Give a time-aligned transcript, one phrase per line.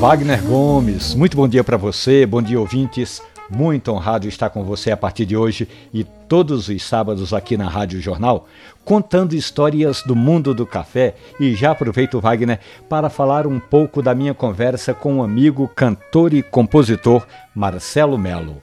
[0.00, 3.22] Wagner Gomes, muito bom dia para você, bom dia ouvintes.
[3.50, 7.68] Muito honrado estar com você a partir de hoje e todos os sábados aqui na
[7.68, 8.46] Rádio Jornal,
[8.84, 11.16] contando histórias do mundo do café.
[11.40, 16.32] E já aproveito, Wagner, para falar um pouco da minha conversa com o amigo cantor
[16.32, 18.62] e compositor Marcelo Melo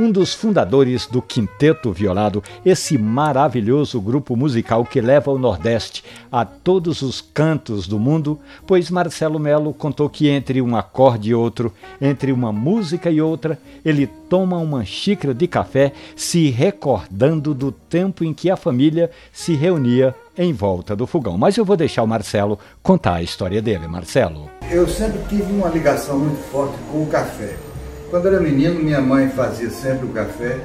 [0.00, 6.02] um dos fundadores do Quinteto Violado, esse maravilhoso grupo musical que leva o Nordeste
[6.32, 11.34] a todos os cantos do mundo, pois Marcelo Melo contou que entre um acorde e
[11.34, 11.70] outro,
[12.00, 18.24] entre uma música e outra, ele toma uma xícara de café, se recordando do tempo
[18.24, 21.36] em que a família se reunia em volta do fogão.
[21.36, 23.86] Mas eu vou deixar o Marcelo contar a história dele.
[23.86, 24.48] Marcelo.
[24.70, 27.69] Eu sempre tive uma ligação muito forte com o café.
[28.10, 30.58] Quando era menino, minha mãe fazia sempre o café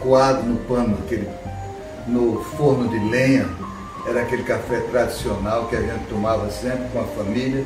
[0.00, 1.28] coado no pano, aquele,
[2.08, 3.48] no forno de lenha.
[4.04, 7.64] Era aquele café tradicional que a gente tomava sempre com a família.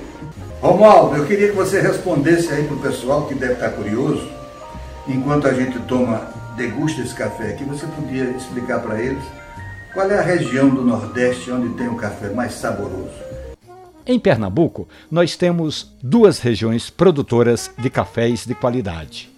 [0.61, 4.29] Romualdo, eu queria que você respondesse aí para o pessoal que deve estar curioso,
[5.09, 9.23] enquanto a gente toma, degusta esse café aqui, você podia explicar para eles
[9.95, 13.32] qual é a região do Nordeste onde tem o café mais saboroso?
[14.07, 19.32] Em Pernambuco, nós temos duas regiões produtoras de cafés de qualidade.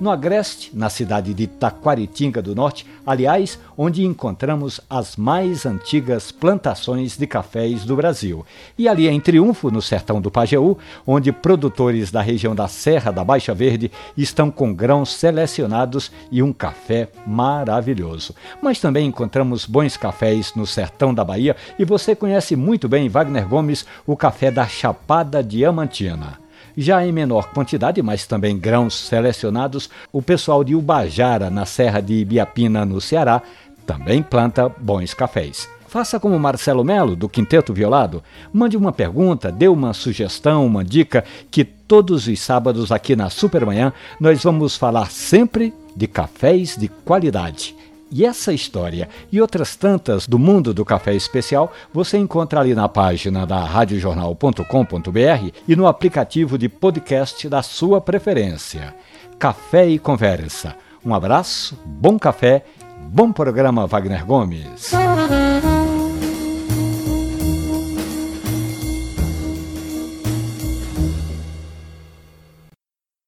[0.00, 7.16] No Agreste, na cidade de Taquaritinga do Norte, aliás, onde encontramos as mais antigas plantações
[7.16, 8.46] de cafés do Brasil.
[8.78, 13.24] E ali em Triunfo, no sertão do Pajeú, onde produtores da região da Serra da
[13.24, 18.36] Baixa Verde estão com grãos selecionados e um café maravilhoso.
[18.62, 23.48] Mas também encontramos bons cafés no sertão da Bahia e você conhece muito bem, Wagner
[23.48, 26.47] Gomes, o café da Chapada Diamantina.
[26.80, 32.14] Já em menor quantidade, mas também grãos selecionados, o pessoal de Ubajara, na Serra de
[32.14, 33.42] Ibiapina, no Ceará,
[33.84, 35.68] também planta bons cafés.
[35.88, 38.22] Faça como Marcelo Melo, do Quinteto Violado.
[38.52, 43.92] Mande uma pergunta, dê uma sugestão, uma dica, que todos os sábados aqui na Supermanhã
[44.20, 47.74] nós vamos falar sempre de cafés de qualidade.
[48.10, 52.88] E essa história e outras tantas do mundo do café especial você encontra ali na
[52.88, 58.94] página da radiojornal.com.br e no aplicativo de podcast da sua preferência.
[59.38, 60.74] Café e Conversa.
[61.04, 62.64] Um abraço, bom café,
[62.98, 64.92] bom programa Wagner Gomes.